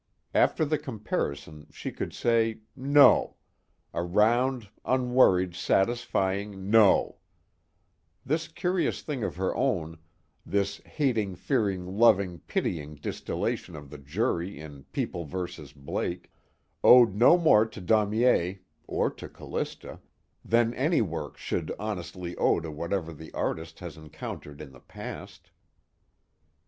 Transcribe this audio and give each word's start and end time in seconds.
After 0.33 0.65
the 0.65 0.79
comparison 0.79 1.67
she 1.69 1.91
could 1.91 2.11
say 2.11 2.61
No: 2.75 3.35
a 3.93 4.01
round, 4.01 4.67
unworried, 4.83 5.53
satisfying 5.53 6.71
No. 6.71 7.17
This 8.25 8.47
curious 8.47 9.03
thing 9.03 9.23
of 9.23 9.35
her 9.35 9.55
own, 9.55 9.99
this 10.43 10.77
hating 10.87 11.35
fearing 11.35 11.85
loving 11.85 12.39
pitying 12.39 12.95
distillation 12.95 13.75
of 13.75 13.91
the 13.91 13.99
jury 13.99 14.59
in 14.59 14.85
People 14.85 15.25
vs. 15.25 15.71
Blake, 15.71 16.31
owed 16.83 17.13
no 17.13 17.37
more 17.37 17.67
to 17.67 17.79
Daumier 17.79 18.57
(or 18.87 19.11
to 19.11 19.29
Callista) 19.29 19.99
than 20.43 20.73
any 20.73 21.03
work 21.03 21.37
should 21.37 21.71
honestly 21.77 22.35
owe 22.37 22.59
to 22.59 22.71
whatever 22.71 23.13
the 23.13 23.31
artist 23.35 23.77
has 23.81 23.97
encountered 23.97 24.61
in 24.61 24.71
the 24.71 24.79
past. 24.79 25.51